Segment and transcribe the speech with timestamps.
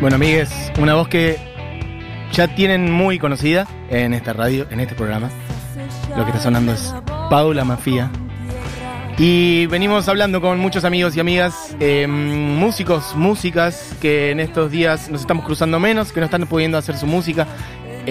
[0.00, 0.48] Bueno, amigues,
[0.78, 1.38] una voz que
[2.32, 5.28] ya tienen muy conocida en esta radio, en este programa.
[6.16, 6.94] Lo que está sonando es
[7.28, 8.08] Paula Mafia.
[9.18, 15.10] Y venimos hablando con muchos amigos y amigas, eh, músicos, músicas, que en estos días
[15.10, 17.48] nos estamos cruzando menos, que no están pudiendo hacer su música,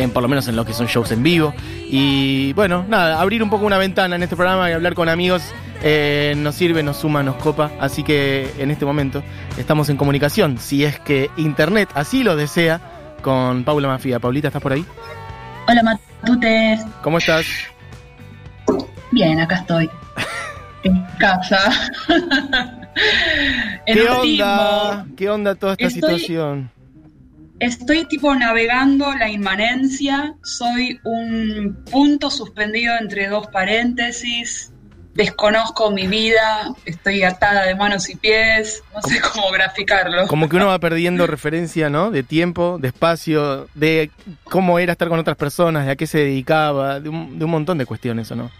[0.01, 1.53] en, por lo menos en lo que son shows en vivo.
[1.89, 5.43] Y bueno, nada, abrir un poco una ventana en este programa y hablar con amigos
[5.83, 7.71] eh, nos sirve, nos suma, nos copa.
[7.79, 9.23] Así que en este momento
[9.57, 12.79] estamos en comunicación, si es que Internet así lo desea,
[13.21, 14.19] con Paula Mafia.
[14.19, 14.85] Paulita, ¿estás por ahí?
[15.67, 16.81] Hola Matutes.
[17.01, 17.45] ¿Cómo estás?
[19.11, 19.89] Bien, acá estoy.
[20.83, 21.71] en casa.
[23.85, 25.05] ¿Qué onda?
[25.15, 26.71] ¿Qué onda toda esta Estoy- situación?
[27.59, 30.35] Estoy tipo navegando la inmanencia.
[30.43, 34.71] Soy un punto suspendido entre dos paréntesis.
[35.15, 36.71] Desconozco mi vida.
[36.85, 38.83] Estoy atada de manos y pies.
[38.93, 40.27] No sé cómo graficarlo.
[40.27, 42.11] Como que uno va perdiendo referencia, ¿no?
[42.11, 44.11] De tiempo, de espacio, de
[44.43, 47.51] cómo era estar con otras personas, de a qué se dedicaba, de un, de un
[47.51, 48.51] montón de cuestiones, ¿o no?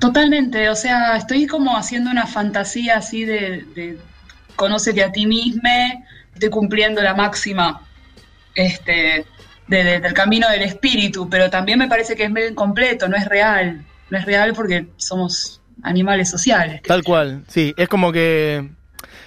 [0.00, 3.98] Totalmente, o sea, estoy como haciendo una fantasía así de, de
[4.56, 5.68] conócete a ti mismo,
[6.32, 7.82] estoy cumpliendo la máxima
[8.54, 9.24] este,
[9.68, 13.16] de- de- del camino del espíritu, pero también me parece que es medio incompleto, no
[13.16, 16.82] es real, no es real porque somos animales sociales.
[16.82, 18.68] Tal cual, sí, es como que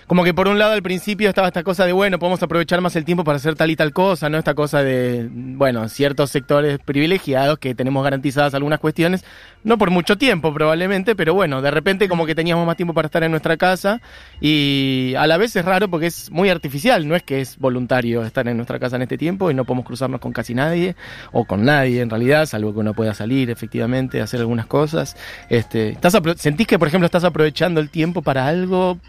[0.08, 2.96] como que por un lado al principio estaba esta cosa de bueno, podemos aprovechar más
[2.96, 4.38] el tiempo para hacer tal y tal cosa, ¿no?
[4.38, 9.24] Esta cosa de bueno, ciertos sectores privilegiados que tenemos garantizadas algunas cuestiones,
[9.64, 13.08] no por mucho tiempo probablemente, pero bueno, de repente como que teníamos más tiempo para
[13.08, 14.02] estar en nuestra casa
[14.42, 18.24] y a la vez es raro porque es muy artificial, no es que es voluntario
[18.24, 20.96] estar en nuestra casa en este tiempo y no podemos cruzarnos con casi nadie
[21.32, 25.16] o con nadie en realidad, salvo que uno pueda salir efectivamente, hacer algunas cosas.
[25.50, 29.00] Este, ¿estás ¿Sentís que, por ejemplo, estás aprovechando el tiempo para algo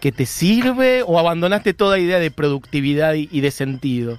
[0.00, 4.18] que te sirve o abandonaste toda idea de productividad y, y de sentido?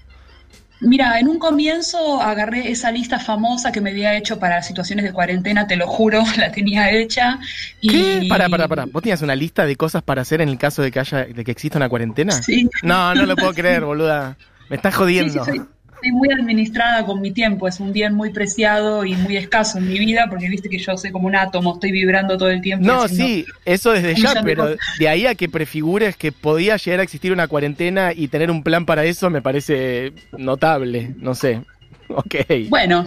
[0.82, 5.14] Mira, en un comienzo agarré esa lista famosa que me había hecho para situaciones de
[5.14, 7.40] cuarentena, te lo juro, la tenía hecha.
[7.80, 7.90] Y...
[7.90, 8.26] ¿Qué?
[8.28, 8.86] Pará, pará, pará.
[8.86, 11.44] ¿Vos tenías una lista de cosas para hacer en el caso de que haya, de
[11.44, 12.32] que exista una cuarentena?
[12.32, 12.68] Sí.
[12.82, 14.38] No, no lo puedo creer, boluda.
[14.70, 15.46] Me estás jodiendo.
[15.46, 15.68] Sí, sí, soy,
[16.02, 19.88] soy muy administrada con mi tiempo, es un bien muy preciado y muy escaso en
[19.88, 22.86] mi vida, porque viste que yo soy como un átomo, estoy vibrando todo el tiempo.
[22.86, 27.00] No, sí, eso desde ya, de pero de ahí a que prefigures que podía llegar
[27.00, 31.62] a existir una cuarentena y tener un plan para eso me parece notable, no sé.
[32.14, 32.36] Ok.
[32.68, 33.06] Bueno,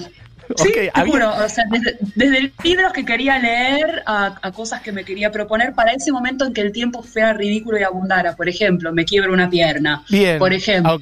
[0.56, 4.53] sí, Ok, te había- juro, o sea, desde, desde libros que quería leer a, a
[4.53, 7.82] cosas que me quería proponer para ese momento en que el tiempo fuera ridículo y
[7.82, 8.37] abundara.
[8.37, 10.05] Por ejemplo, me quiebro una pierna.
[10.10, 10.38] Bien.
[10.38, 10.99] Por ejemplo,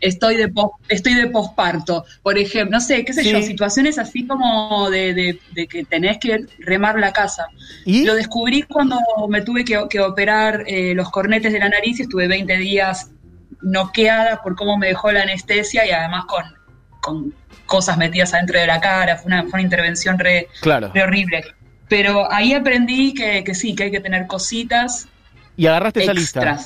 [0.00, 0.52] estoy de
[0.88, 2.04] estoy de posparto.
[2.22, 3.32] Por ejemplo, no sé, qué sé Sí.
[3.32, 7.46] yo, situaciones así como de, de- de que tenés que remar la casa.
[7.84, 8.04] ¿Y?
[8.04, 12.02] Lo descubrí cuando me tuve que, que operar eh, los cornetes de la nariz y
[12.02, 13.10] estuve 20 días
[13.60, 16.44] noqueada por cómo me dejó la anestesia y además con,
[17.08, 17.34] con
[17.66, 19.16] cosas metidas adentro de la cara.
[19.16, 20.90] Fue una, fue una intervención re, Claro.
[20.94, 21.44] re horrible.
[21.88, 25.08] Pero ahí aprendí que, que sí, que hay que tener cositas
[25.56, 26.58] Y agarraste esa lista.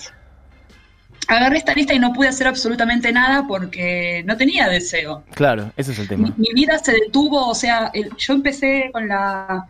[1.28, 5.22] Agarré esta lista y no pude hacer absolutamente nada porque no tenía deseo.
[5.34, 6.34] Claro, ese es el Mi, tema.
[6.36, 9.64] mi vida se detuvo, o sea, el- yo empecé con la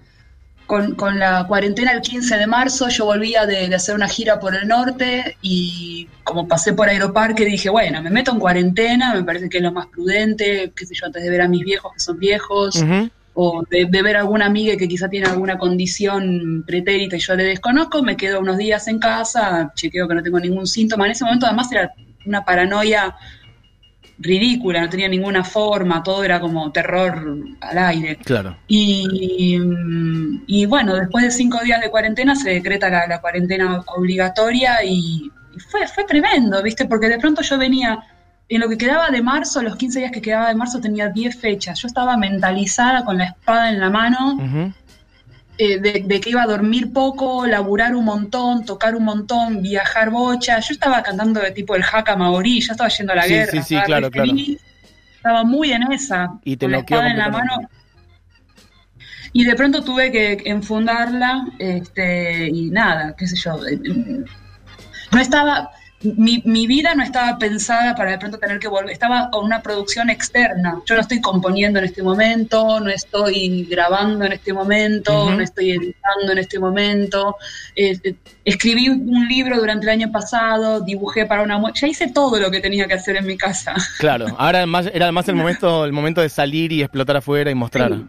[0.73, 4.41] con, con la cuarentena el 15 de marzo, yo volvía de, de hacer una gira
[4.41, 9.23] por el norte y como pasé por Aeroparque dije, bueno, me meto en cuarentena, me
[9.23, 11.93] parece que es lo más prudente, qué sé yo, antes de ver a mis viejos
[11.93, 12.83] que son viejos,
[13.35, 17.35] o de, de ver a alguna amiga que quizá tiene alguna condición pretérita y yo
[17.35, 21.05] le desconozco, me quedo unos días en casa, chequeo que no tengo ningún síntoma.
[21.05, 21.93] En ese momento además era
[22.25, 23.15] una paranoia
[24.19, 28.17] ridícula, no tenía ninguna forma, todo era como terror al aire.
[28.17, 28.57] Claro.
[28.69, 29.59] Y,
[30.47, 35.31] y bueno, después de cinco días de cuarentena se decreta la, la cuarentena obligatoria y,
[35.55, 36.87] y fue, fue tremendo, ¿viste?
[36.87, 37.99] Porque de pronto yo venía,
[38.49, 41.37] en lo que quedaba de marzo, los 15 días que quedaba de marzo tenía 10
[41.37, 41.81] fechas.
[41.81, 44.73] Yo estaba mentalizada con la espada en la mano.
[45.65, 50.11] Eh, de, de que iba a dormir poco, laburar un montón, tocar un montón, viajar
[50.11, 50.59] bocha.
[50.61, 53.51] Yo estaba cantando de tipo el Haka Maorí, ya estaba yendo a la Sí, guerra.
[53.53, 54.61] sí, sí, estaba claro, feliz,
[55.17, 56.31] Estaba muy en esa.
[56.45, 57.55] Y te con la espada en la mano.
[59.33, 63.65] Y de pronto tuve que enfundarla, este, y nada, qué sé yo.
[63.67, 64.25] eh, eh,
[65.13, 65.71] No estaba,
[66.03, 69.63] mi, mi vida no estaba pensada para de pronto tener que volver, estaba con una
[69.63, 70.81] producción externa.
[70.87, 75.73] Yo no estoy componiendo en este momento, no estoy grabando en este momento, no estoy
[75.73, 77.37] editando en este momento.
[77.77, 78.15] Eh, eh,
[78.45, 82.51] escribí un libro durante el año pasado, dibujé para una muestra, ya hice todo lo
[82.51, 83.75] que tenía que hacer en mi casa.
[83.99, 84.27] Claro.
[84.39, 87.93] Ahora además, era además el momento, el momento de salir y explotar afuera y mostrar.
[87.93, 88.07] Sí.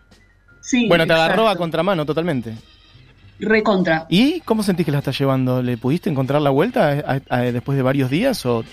[0.64, 2.56] Sí, bueno, te agarró a contramano totalmente.
[3.40, 4.06] Recontra.
[4.10, 5.62] ¿Y cómo sentís que la estás llevando?
[5.62, 8.64] ¿Le pudiste encontrar la vuelta a- a- a- después de varios días o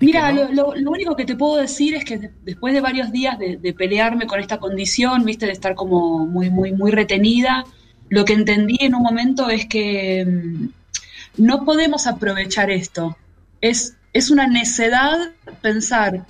[0.00, 3.72] Mira, lo, único que te puedo decir es que después de varios días de, de,
[3.74, 7.64] pelearme con esta condición, viste, de estar como muy, muy, muy retenida,
[8.08, 13.16] lo que entendí en un momento es que mm, no podemos aprovechar esto.
[13.60, 16.24] Es, es una necedad pensar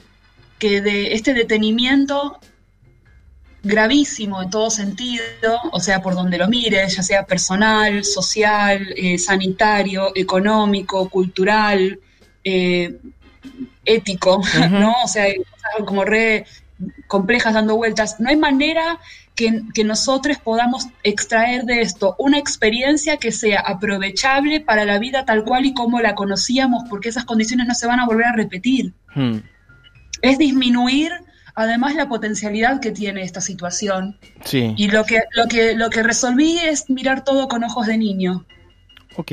[0.58, 2.38] que de este detenimiento
[3.64, 9.18] gravísimo en todo sentido, o sea, por donde lo mires, ya sea personal, social, eh,
[9.18, 11.98] sanitario, económico, cultural,
[12.44, 12.96] eh,
[13.84, 14.94] ético, ¿no?
[15.04, 15.26] O sea,
[15.84, 16.46] como re
[17.06, 18.20] complejas dando vueltas.
[18.20, 18.98] No hay manera
[19.34, 25.24] que, que, nosotros podamos extraer de esto una experiencia que sea aprovechable para la vida
[25.24, 28.32] tal cual y como la conocíamos, porque esas condiciones no se van a volver a
[28.32, 28.92] repetir.
[29.14, 29.38] Hmm.
[30.22, 31.12] Es disminuir
[31.54, 34.18] además la potencialidad que tiene esta situación.
[34.44, 34.74] Sí.
[34.76, 38.44] Y lo que, lo que, lo que resolví es mirar todo con ojos de niño.
[39.16, 39.32] Ok.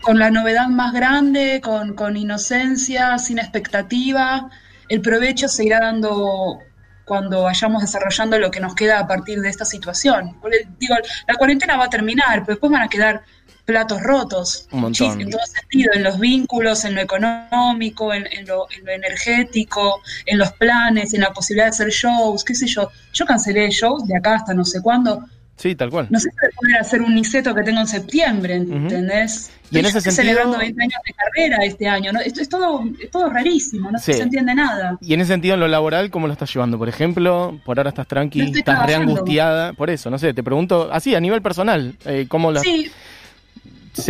[0.00, 4.50] Con la novedad más grande, con, con inocencia, sin expectativa.
[4.88, 6.58] El provecho se irá dando
[7.04, 10.36] cuando vayamos desarrollando lo que nos queda a partir de esta situación.
[10.78, 10.94] digo,
[11.26, 13.22] la cuarentena va a terminar, pero después van a quedar
[13.64, 14.66] platos rotos.
[14.72, 15.20] Un montón.
[15.20, 21.14] En todo sentido, en los vínculos, en lo económico, en, lo, energético, en los planes,
[21.14, 22.90] en la posibilidad de hacer shows, qué sé yo.
[23.12, 25.24] Yo cancelé shows de acá hasta no sé cuándo.
[25.56, 26.08] Sí, tal cual.
[26.10, 29.50] No sé si voy poder hacer un niceto que tengo en septiembre, ¿entendés?
[29.70, 30.34] Y en ese estoy sentido...
[30.34, 32.20] celebrando 20 años de carrera este año, ¿no?
[32.20, 34.98] Esto es todo, es todo rarísimo, no se entiende nada.
[35.00, 36.78] Y en ese sentido, en lo laboral, ¿cómo lo estás llevando?
[36.78, 41.14] Por ejemplo, por ahora estás tranqui, estás reangustiada, por eso, no sé, te pregunto, así,
[41.14, 42.60] a nivel personal, eh, ¿cómo lo...
[42.60, 42.90] Sí,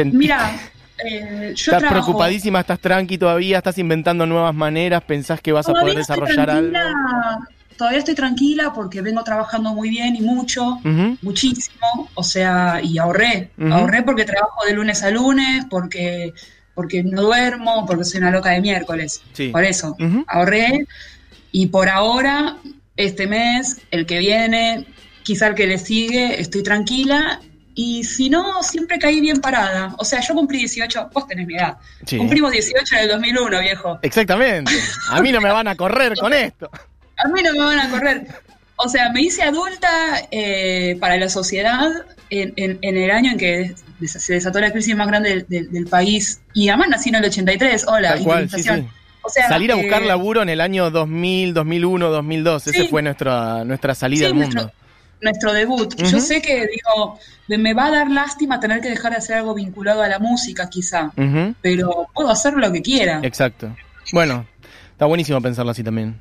[0.05, 0.55] Mira,
[1.05, 5.73] eh, yo estás preocupadísima, estás tranqui todavía, estás inventando nuevas maneras, pensás que vas a
[5.73, 6.79] poder desarrollar algo.
[7.77, 10.81] Todavía estoy tranquila porque vengo trabajando muy bien y mucho,
[11.23, 16.33] muchísimo, o sea, y ahorré, ahorré porque trabajo de lunes a lunes, porque
[16.75, 19.23] porque no duermo, porque soy una loca de miércoles.
[19.53, 19.97] Por eso,
[20.27, 20.87] ahorré
[21.51, 22.57] y por ahora,
[22.97, 24.87] este mes, el que viene,
[25.23, 27.41] quizá el que le sigue, estoy tranquila
[27.75, 29.95] y si no, siempre caí bien parada.
[29.99, 31.79] O sea, yo cumplí 18, vos tenés mi edad.
[32.17, 33.99] Cumplimos 18 en el 2001, viejo.
[34.03, 34.73] Exactamente.
[35.11, 36.71] A mí no me van a correr con esto.
[37.25, 38.27] A mí no me van a correr.
[38.77, 39.89] O sea, me hice adulta
[40.31, 41.91] eh, para la sociedad
[42.31, 43.75] en, el año en que
[44.07, 46.41] se desató la crisis más grande del, país.
[46.55, 47.87] Y además nací en el 83.
[47.87, 48.91] Hola, Tal
[49.23, 52.67] O sea, Salir a buscar eh, laburo en el año 2000, 2001, 2002.
[52.69, 54.73] Esa fue nuestra, nuestra salida al mundo
[55.23, 55.95] nuestro debut.
[55.97, 59.55] Yo sé que, digo, me va a dar lástima tener que dejar de hacer algo
[59.55, 61.13] vinculado a la música, quizá,
[61.63, 63.21] pero puedo hacer lo que quiera.
[63.23, 63.75] Exacto.
[64.13, 64.47] Bueno,
[64.91, 66.21] está buenísimo pensarlo así también.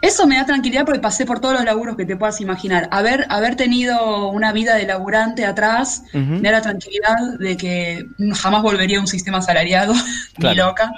[0.00, 2.88] Eso me da tranquilidad porque pasé por todos los laburos que te puedas imaginar.
[2.92, 8.62] Haber, haber tenido una vida de laburante atrás me da la tranquilidad de que jamás
[8.62, 9.94] volvería a un sistema asalariado,
[10.38, 10.92] ni loca.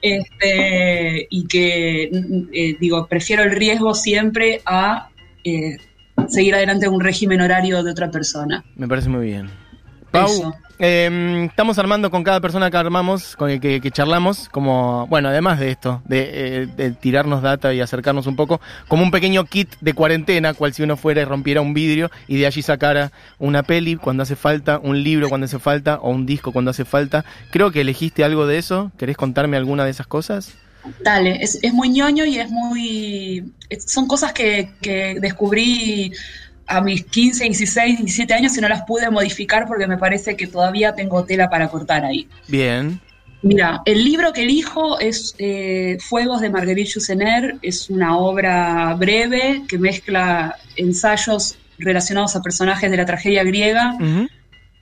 [0.00, 2.10] este, y que,
[2.52, 5.08] eh, digo, prefiero el riesgo siempre a
[5.44, 5.78] eh,
[6.28, 8.64] seguir adelante un régimen horario de otra persona.
[8.74, 9.61] Me parece muy bien.
[10.12, 15.30] Pau, em, estamos armando con cada persona que armamos, con el que, charlamos, como, bueno,
[15.30, 19.70] además de esto, eh, de, tirarnos data y acercarnos un poco, como un pequeño kit
[19.80, 23.62] de cuarentena, cual si uno fuera y rompiera un vidrio y de allí sacara una
[23.62, 27.24] peli cuando hace falta, un libro cuando hace falta o un disco cuando hace falta.
[27.50, 28.92] Creo que elegiste algo de eso.
[28.98, 30.52] ¿Querés contarme alguna de esas cosas?
[31.00, 33.52] Dale, es, es muy ñoño y es muy...
[33.86, 36.12] son cosas que, que descubrí
[36.72, 40.46] a mis 15, 16, 17 años y no las pude modificar porque me parece que
[40.46, 42.26] todavía tengo tela para cortar ahí.
[42.48, 42.98] Bien.
[43.42, 49.64] Mira, el libro que elijo es eh, Fuegos de Marguerite Yourcenar, es una obra breve
[49.68, 53.98] que mezcla ensayos relacionados a personajes de la tragedia griega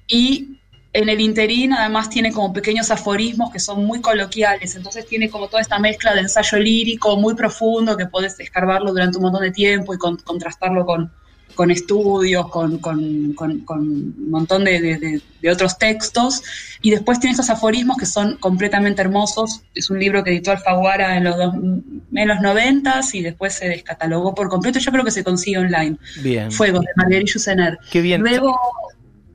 [0.07, 0.59] y
[0.93, 5.49] en el interín además tiene como pequeños aforismos que son muy coloquiales, entonces tiene como
[5.49, 9.53] toda esta mezcla de ensayo lírico muy profundo que puedes escarbarlo durante un montón de
[9.53, 11.11] tiempo y contrastarlo con,
[11.61, 15.21] con estudios, con, con, un montón de,
[15.53, 16.43] otros textos.
[16.81, 19.61] Y después tiene estos aforismos que son completamente hermosos.
[19.75, 23.69] Es un libro que editó Alfaguara en los, dos, en los 90 y después se
[23.69, 24.79] descatalogó por completo.
[24.79, 25.99] Yo creo que se consigue online.
[26.23, 26.51] Bien.
[26.51, 27.79] Fuegos de Marguerite Yusener.
[27.91, 28.23] Qué bien.
[28.23, 28.59] Luego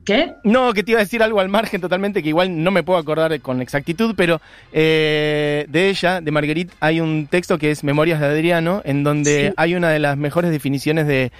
[0.04, 0.34] ¿Qué?
[0.42, 2.98] No, que te iba a decir algo al margen totalmente, que igual no me puedo
[2.98, 4.40] acordar con exactitud, pero
[4.72, 9.52] eh, de ella, de Marguerite, hay un texto que es Memorias de Adriano, en donde
[9.56, 11.32] hay una de las mejores definiciones de,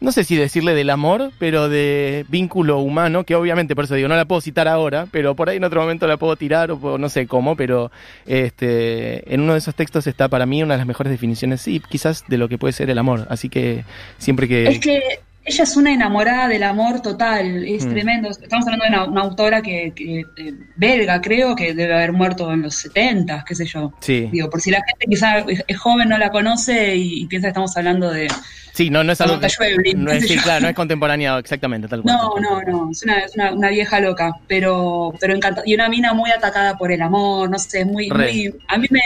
[0.00, 4.08] no sé si decirle del amor, pero de vínculo humano, que obviamente por eso digo,
[4.08, 6.98] no la puedo citar ahora, pero por ahí en otro momento la puedo tirar o
[6.98, 7.90] no sé cómo, pero
[8.26, 11.82] este, en uno de esos textos está para mí una de las mejores definiciones, sí,
[11.88, 13.26] quizás de lo que puede ser el amor.
[13.30, 13.84] Así que
[14.18, 14.68] siempre que...
[14.68, 15.00] Es que
[15.46, 17.90] ella es una enamorada del amor total, es Mm.
[17.90, 18.30] tremendo.
[18.30, 22.52] Estamos hablando de una, una autora que, que, eh, belga, creo, que debe haber muerto
[22.52, 23.92] en los 70, qué sé yo.
[24.00, 24.28] Sí.
[24.32, 27.50] Digo, por si la gente quizá es joven, no la conoce y, y piensa que
[27.50, 28.28] estamos hablando de...
[28.72, 30.42] Sí, no, no es algo que, no es, sé sí, yo.
[30.42, 32.14] claro, no es contemporáneo, exactamente, tal cual.
[32.14, 35.62] No, no, no, es una, es una, una vieja loca, pero, pero encanta.
[35.64, 38.32] Y una mina muy atacada por el amor, no sé, muy, Re.
[38.32, 39.00] muy a mí me,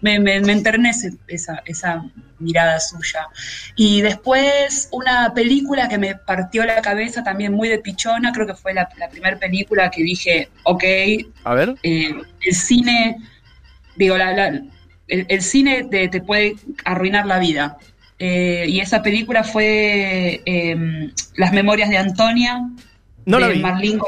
[0.00, 2.04] me, me, me enternece esa, esa
[2.38, 3.26] mirada suya.
[3.76, 8.54] Y después una película que me partió la cabeza también muy de pichona, creo que
[8.54, 10.84] fue la, la primera película que dije, ok,
[11.44, 13.16] A ver, eh, el cine,
[13.96, 14.60] digo, la, la-
[15.08, 17.78] el, el cine te, te puede arruinar la vida.
[18.18, 22.60] Eh, y esa película fue eh, Las Memorias de Antonia,
[23.24, 23.60] no la de vi.
[23.60, 24.00] Marlene.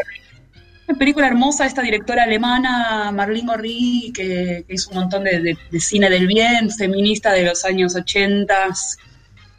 [0.89, 5.59] Una película hermosa, esta directora alemana, Marlene Gorri, que, que hizo un montón de, de-
[5.71, 8.55] de cine del bien, feminista de los años 80,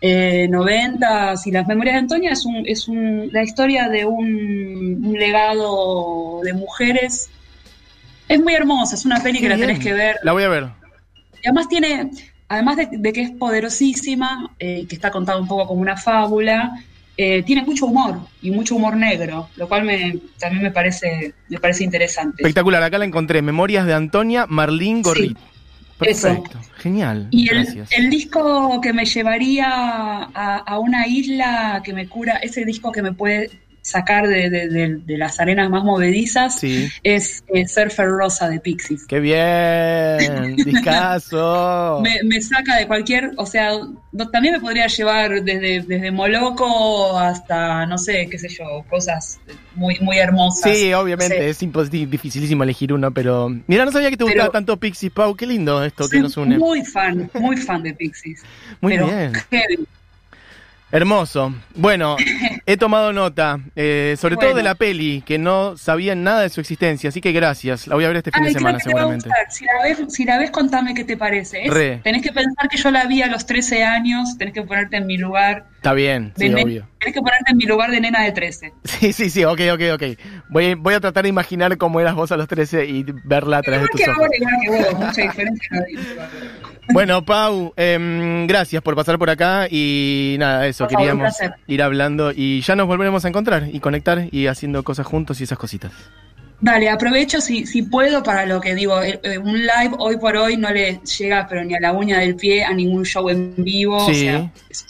[0.01, 1.36] eh, 90.
[1.45, 6.41] Y Las Memorias de Antonia es, un, es un- la historia de un, un legado
[6.43, 7.29] de mujeres.
[8.27, 10.15] Es muy hermosa, es una peli Qué que la tenés que ver.
[10.24, 10.67] La voy a ver.
[11.43, 12.09] Y además tiene,
[12.48, 16.71] además de, de que es poderosísima, eh, que está contada un poco como una fábula,
[17.21, 21.59] eh, tiene mucho humor y mucho humor negro, lo cual me, también me parece, me
[21.59, 22.41] parece interesante.
[22.41, 23.41] Espectacular, acá la encontré.
[23.41, 25.38] Memorias de Antonia Marlín Gorrit.
[25.99, 26.29] eso.
[26.29, 27.27] Perfecto, genial.
[27.31, 27.89] Y el, Gracias.
[27.91, 33.01] el disco que me llevaría a, a una isla que me cura, ese disco que
[33.01, 33.51] me puede
[33.89, 38.60] sacar de, de- de- de las arenas más movedizas, Sí, es eh, Surfer Rosa de
[38.60, 39.05] Pixies.
[39.08, 40.55] qué bien.
[40.65, 42.00] Discaso.
[42.03, 43.72] Me, me saca de cualquier, o sea,
[44.12, 49.39] no- también me podría llevar desde, desde Moloco hasta, no sé, qué sé yo, cosas
[49.75, 50.75] muy, muy hermosas.
[50.77, 51.65] Sí, obviamente, Sí.
[51.65, 53.50] es dificilísimo elegir uno, pero.
[53.67, 55.36] Mira, no sabía que te Pero- gustaba tanto Pixie Pau.
[55.36, 56.58] Qué lindo esto que nos une.
[56.58, 58.41] muy fan, muy fan de Pixies.
[58.81, 59.34] Muy pero bien.
[59.50, 59.86] heavy.
[60.91, 61.53] Hermoso.
[61.75, 62.17] Bueno,
[62.71, 66.61] he tomado nota, eh, sobre todo de la peli, que no sabían nada de su
[66.61, 67.88] existencia, así que gracias.
[67.88, 69.27] La voy a ver este fin Ay, de semana, seguramente.
[69.49, 71.63] Si la, ves, si la ves, contame qué te parece.
[71.67, 71.97] Re.
[72.03, 75.07] Tenés que pensar que yo la vi a los 13 años, tenés que ponerte en
[75.07, 75.65] mi lugar.
[75.77, 76.88] Está bien, sí, obvio.
[76.99, 78.73] Tenés que ponerte en mi lugar de nena de 13.
[78.83, 80.03] Sí, sí, sí, ok, ok, ok.
[80.49, 83.61] Voy, voy a tratar de imaginar cómo eras vos a los 13 y verla a
[83.61, 84.27] través de tus que ojos.
[84.61, 85.69] que vos, mucha diferencia.
[86.91, 91.35] Bueno, Pau, em, gracias por pasar por acá y nada, eso, Por queríamos
[91.67, 95.44] ir hablando y ya nos volveremos a encontrar y conectar y haciendo cosas juntos y
[95.44, 95.92] esas cositas.
[96.62, 99.01] Dale, aprovecho si, si puedo para lo que digo.
[99.01, 102.20] eh, eh, un live hoy por hoy no le llega, pero ni a la uña
[102.20, 104.00] del pie, a ningún show en vivo.
[104.08, 104.12] Sí.
[104.12, 104.86] O sea, es-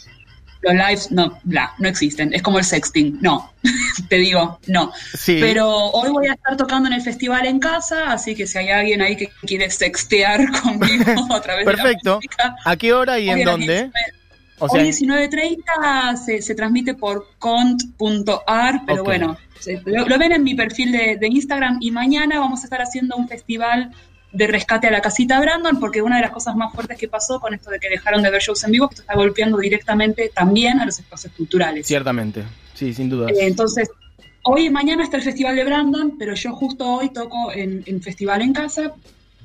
[0.61, 2.33] los lives no, bla, no existen.
[2.33, 3.19] Es como el sexting.
[3.21, 3.53] No,
[4.09, 4.91] te digo, no.
[5.17, 5.37] Sí.
[5.39, 8.69] Pero hoy voy a estar tocando en el festival en casa, así que si hay
[8.69, 12.03] alguien ahí que quiere sextear conmigo a través Perfecto.
[12.03, 12.55] de la música.
[12.65, 13.67] ¿A qué hora y en dónde?
[13.67, 13.91] 19
[14.59, 19.37] O sea, Hoy 19.30 se, se transmite por cont.ar, pero bueno,
[19.85, 23.15] lo, lo ven en mi perfil de, de Instagram y mañana vamos a estar haciendo
[23.15, 23.91] un festival
[24.31, 27.39] de rescate a la casita Brandon, porque una de las cosas más fuertes que pasó
[27.39, 30.31] con esto de que dejaron de ver shows en vivo, que esto está golpeando directamente
[30.33, 31.87] también a los espacios culturales.
[31.87, 33.29] ciertamente, sí, sin duda.
[33.29, 33.89] Eh, entonces,
[34.43, 38.01] hoy y mañana está el Festival de Brandon, pero yo justo hoy toco en, en
[38.01, 38.93] Festival en Casa.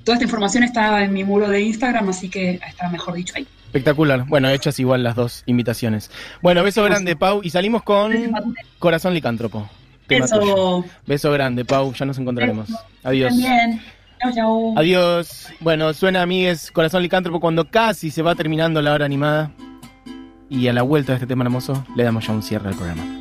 [0.04, 3.46] Toda esta información está en mi muro de Instagram, así que está mejor dicho ahí.
[3.74, 4.24] Espectacular.
[4.28, 6.08] Bueno, hechas igual las dos invitaciones.
[6.40, 8.12] Bueno, beso grande, Pau, y salimos con
[8.78, 9.68] Corazón Licántropo.
[10.06, 10.44] Tema tuyo.
[10.44, 10.84] Eso.
[11.06, 12.68] Beso grande, Pau, ya nos encontraremos.
[13.02, 13.30] Adiós.
[13.30, 13.82] También.
[14.22, 14.78] Chau, chau.
[14.78, 15.48] Adiós.
[15.58, 19.50] Bueno, suena amigues Corazón Licántropo cuando casi se va terminando la hora animada.
[20.48, 23.14] Y a la vuelta de este tema hermoso le damos ya un cierre al programa.